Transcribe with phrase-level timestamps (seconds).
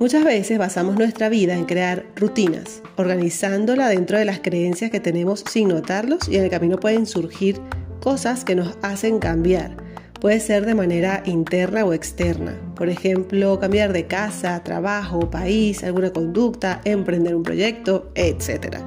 [0.00, 5.42] Muchas veces basamos nuestra vida en crear rutinas, organizándola dentro de las creencias que tenemos
[5.50, 7.60] sin notarlos y en el camino pueden surgir
[8.00, 9.76] cosas que nos hacen cambiar.
[10.20, 12.56] Puede ser de manera interna o externa.
[12.76, 18.78] Por ejemplo, cambiar de casa, trabajo, país, alguna conducta, emprender un proyecto, etc.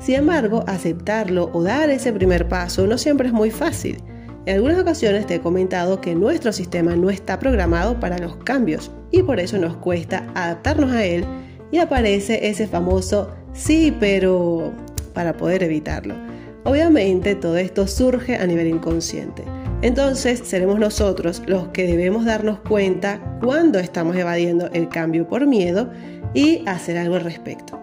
[0.00, 4.02] Sin embargo, aceptarlo o dar ese primer paso no siempre es muy fácil.
[4.44, 8.90] En algunas ocasiones te he comentado que nuestro sistema no está programado para los cambios
[9.12, 11.24] y por eso nos cuesta adaptarnos a él
[11.70, 14.72] y aparece ese famoso sí, pero
[15.14, 16.16] para poder evitarlo.
[16.64, 19.44] Obviamente todo esto surge a nivel inconsciente.
[19.80, 25.90] Entonces seremos nosotros los que debemos darnos cuenta cuando estamos evadiendo el cambio por miedo
[26.34, 27.81] y hacer algo al respecto.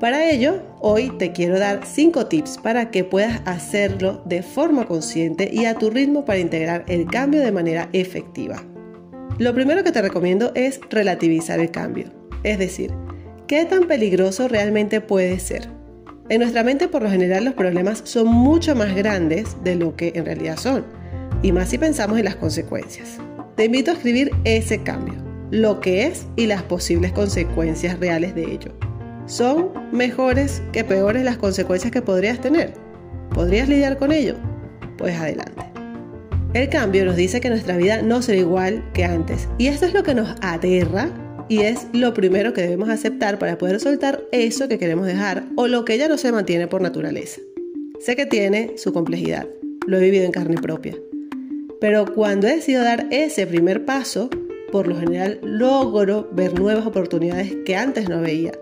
[0.00, 5.50] Para ello, hoy te quiero dar 5 tips para que puedas hacerlo de forma consciente
[5.52, 8.62] y a tu ritmo para integrar el cambio de manera efectiva.
[9.38, 12.12] Lo primero que te recomiendo es relativizar el cambio,
[12.44, 12.92] es decir,
[13.48, 15.68] ¿qué tan peligroso realmente puede ser?
[16.28, 20.12] En nuestra mente por lo general los problemas son mucho más grandes de lo que
[20.14, 20.84] en realidad son,
[21.42, 23.18] y más si pensamos en las consecuencias.
[23.56, 25.14] Te invito a escribir ese cambio,
[25.50, 28.87] lo que es y las posibles consecuencias reales de ello.
[29.28, 32.72] ¿Son mejores que peores las consecuencias que podrías tener?
[33.34, 34.36] ¿Podrías lidiar con ello?
[34.96, 35.62] Pues adelante.
[36.54, 39.92] El cambio nos dice que nuestra vida no será igual que antes y esto es
[39.92, 41.10] lo que nos aterra
[41.46, 45.68] y es lo primero que debemos aceptar para poder soltar eso que queremos dejar o
[45.68, 47.42] lo que ya no se mantiene por naturaleza.
[48.00, 49.46] Sé que tiene su complejidad,
[49.86, 50.94] lo he vivido en carne propia,
[51.82, 54.30] pero cuando he decidido dar ese primer paso,
[54.72, 58.52] por lo general logro ver nuevas oportunidades que antes no veía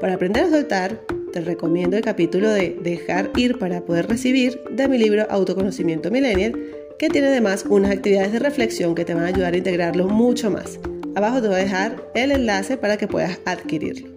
[0.00, 1.00] para aprender a soltar,
[1.32, 6.54] te recomiendo el capítulo de Dejar ir para poder recibir de mi libro Autoconocimiento Millennial,
[6.98, 10.50] que tiene además unas actividades de reflexión que te van a ayudar a integrarlo mucho
[10.50, 10.78] más.
[11.14, 14.08] Abajo te voy a dejar el enlace para que puedas adquirirlo.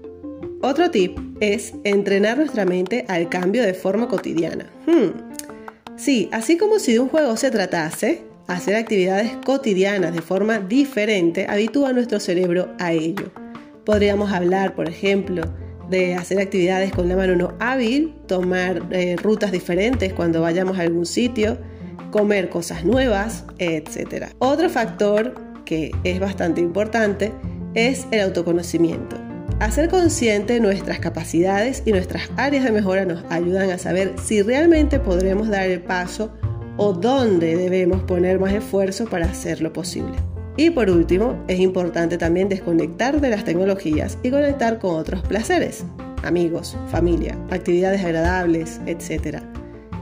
[0.62, 4.70] Otro tip es entrenar nuestra mente al cambio de forma cotidiana.
[4.86, 5.12] Hmm.
[5.96, 11.46] Sí, así como si de un juego se tratase, hacer actividades cotidianas de forma diferente
[11.48, 13.32] habitúa nuestro cerebro a ello.
[13.86, 15.44] Podríamos hablar, por ejemplo,
[15.90, 20.82] de hacer actividades con la mano no hábil, tomar eh, rutas diferentes cuando vayamos a
[20.82, 21.58] algún sitio,
[22.12, 24.28] comer cosas nuevas, etc.
[24.40, 25.36] Otro factor
[25.66, 27.32] que es bastante importante
[27.74, 29.16] es el autoconocimiento.
[29.60, 35.00] Hacer consciente nuestras capacidades y nuestras áreas de mejora nos ayudan a saber si realmente
[35.00, 36.32] podremos dar el paso
[36.78, 40.14] o dónde debemos poner más esfuerzo para hacerlo posible.
[40.60, 45.86] Y por último, es importante también desconectar de las tecnologías y conectar con otros placeres,
[46.22, 49.38] amigos, familia, actividades agradables, etc.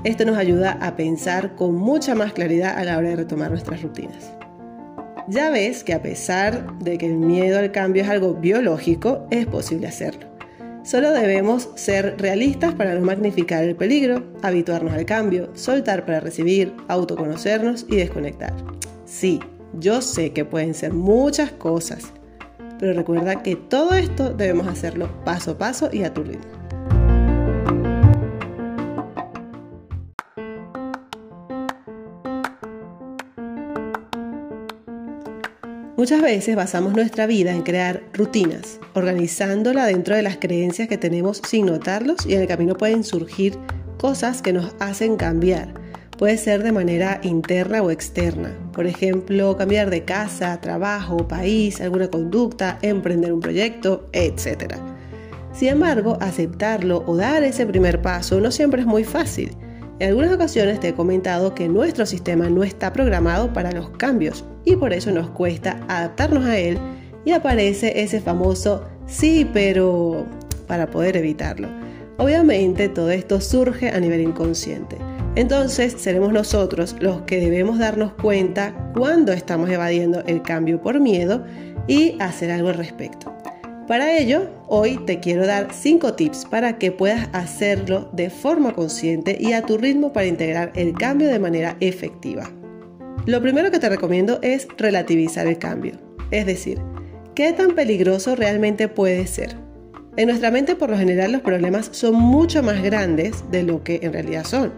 [0.03, 3.83] Esto nos ayuda a pensar con mucha más claridad a la hora de retomar nuestras
[3.83, 4.31] rutinas.
[5.27, 9.45] Ya ves que a pesar de que el miedo al cambio es algo biológico, es
[9.45, 10.25] posible hacerlo.
[10.83, 16.73] Solo debemos ser realistas para no magnificar el peligro, habituarnos al cambio, soltar para recibir,
[16.87, 18.55] autoconocernos y desconectar.
[19.05, 19.39] Sí,
[19.73, 22.13] yo sé que pueden ser muchas cosas,
[22.79, 26.45] pero recuerda que todo esto debemos hacerlo paso a paso y a tu ritmo.
[35.97, 41.41] Muchas veces basamos nuestra vida en crear rutinas, organizándola dentro de las creencias que tenemos
[41.45, 43.57] sin notarlos y en el camino pueden surgir
[43.97, 45.73] cosas que nos hacen cambiar
[46.17, 48.49] Puede ser de manera interna o externa.
[48.77, 54.75] Por ejemplo, cambiar de casa, trabajo, país, alguna conducta, emprender un proyecto, etc.
[55.51, 59.57] Sin embargo, aceptarlo o dar ese primer paso no siempre es muy fácil.
[59.97, 64.45] En algunas ocasiones te he comentado que nuestro sistema no está programado para los cambios
[64.63, 66.77] y por eso nos cuesta adaptarnos a él
[67.25, 70.23] y aparece ese famoso sí, pero
[70.67, 71.67] para poder evitarlo.
[72.17, 74.97] Obviamente todo esto surge a nivel inconsciente.
[75.35, 81.45] Entonces seremos nosotros los que debemos darnos cuenta cuando estamos evadiendo el cambio por miedo
[81.87, 83.35] y hacer algo al respecto.
[83.87, 89.37] Para ello, hoy te quiero dar 5 tips para que puedas hacerlo de forma consciente
[89.39, 92.51] y a tu ritmo para integrar el cambio de manera efectiva.
[93.25, 95.93] Lo primero que te recomiendo es relativizar el cambio,
[96.31, 96.79] es decir,
[97.33, 99.55] ¿qué tan peligroso realmente puede ser?
[100.17, 103.99] En nuestra mente por lo general los problemas son mucho más grandes de lo que
[104.01, 104.73] en realidad son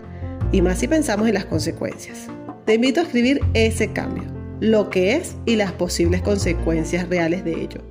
[0.51, 2.27] y más si pensamos en las consecuencias.
[2.65, 4.23] Te invito a escribir ese cambio,
[4.59, 7.81] lo que es y las posibles consecuencias reales de ello.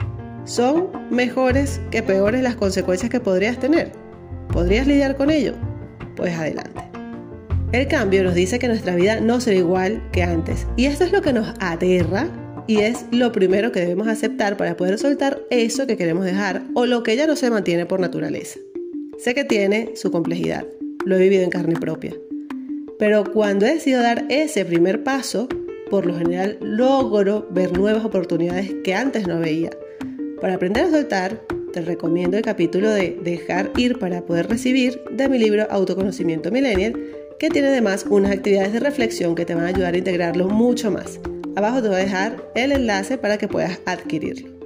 [0.45, 3.93] ¿Son mejores que peores las consecuencias que podrías tener?
[4.53, 5.55] ¿Podrías lidiar con ello?
[6.17, 6.81] Pues adelante.
[7.73, 10.67] El cambio nos dice que nuestra vida no será igual que antes.
[10.77, 12.29] Y esto es lo que nos aterra
[12.67, 16.87] y es lo primero que debemos aceptar para poder soltar eso que queremos dejar o
[16.87, 18.59] lo que ya no se mantiene por naturaleza.
[19.19, 20.67] Sé que tiene su complejidad,
[21.05, 22.15] lo he vivido en carne propia.
[22.99, 25.49] Pero cuando he decidido dar ese primer paso,
[25.91, 29.71] por lo general logro ver nuevas oportunidades que antes no veía.
[30.41, 31.41] Para aprender a soltar,
[31.73, 36.95] te recomiendo el capítulo de Dejar ir para poder recibir de mi libro Autoconocimiento Millennial
[37.39, 40.91] que tiene además unas actividades de reflexión que te van a ayudar a integrarlo mucho
[40.91, 41.21] más.
[41.55, 44.59] Abajo te voy a dejar el enlace para que puedas adquirirlo.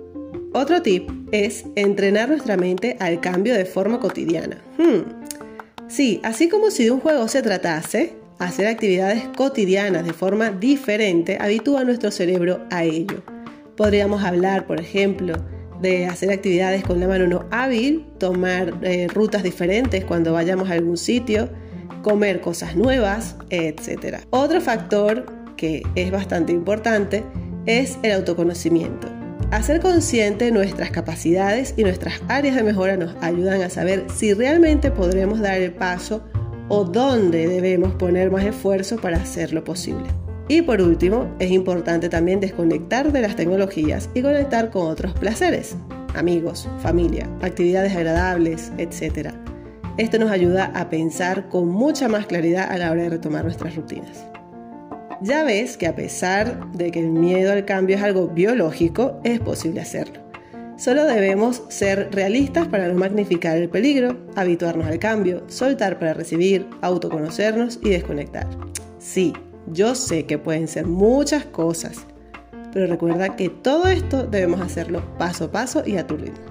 [0.55, 4.63] Otro tip es entrenar nuestra mente al cambio de forma cotidiana.
[4.79, 5.23] Hmm.
[5.89, 11.39] Sí, así como si de un juego se tratase, hacer actividades cotidianas de forma diferente
[11.41, 13.23] habitúa nuestro cerebro a ello.
[13.77, 15.35] Podríamos hablar, por ejemplo,
[15.81, 20.75] de hacer actividades con la mano no hábil, tomar eh, rutas diferentes cuando vayamos a
[20.75, 21.49] algún sitio,
[22.03, 24.19] comer cosas nuevas, etc.
[24.31, 27.25] Otro factor que es bastante importante
[27.67, 29.09] es el autoconocimiento.
[29.51, 34.91] Hacer consciente nuestras capacidades y nuestras áreas de mejora nos ayudan a saber si realmente
[34.91, 36.25] podremos dar el paso
[36.69, 40.09] o dónde debemos poner más esfuerzo para hacerlo posible.
[40.49, 45.77] Y por último, es importante también desconectar de las tecnologías y conectar con otros placeres,
[46.15, 49.31] amigos, familia, actividades agradables, etc.
[49.99, 53.77] Esto nos ayuda a pensar con mucha más claridad a la hora de retomar nuestras
[53.77, 54.27] rutinas.
[55.21, 59.39] Ya ves que a pesar de que el miedo al cambio es algo biológico, es
[59.39, 60.21] posible hacerlo.
[60.83, 66.67] Solo debemos ser realistas para no magnificar el peligro, habituarnos al cambio, soltar para recibir,
[66.81, 68.49] autoconocernos y desconectar.
[68.99, 69.33] Sí,
[69.69, 72.05] yo sé que pueden ser muchas cosas,
[72.73, 76.45] pero recuerda que todo esto debemos hacerlo paso a paso y a tu ritmo.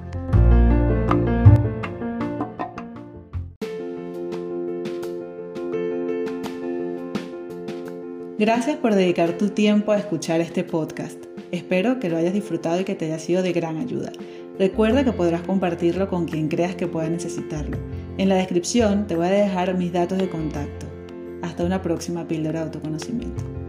[8.40, 11.31] Gracias por dedicar tu tiempo a escuchar este podcast.
[11.52, 14.12] Espero que lo hayas disfrutado y que te haya sido de gran ayuda.
[14.58, 17.78] Recuerda que podrás compartirlo con quien creas que pueda necesitarlo.
[18.18, 20.86] En la descripción te voy a dejar mis datos de contacto.
[21.42, 23.61] Hasta una próxima píldora de autoconocimiento.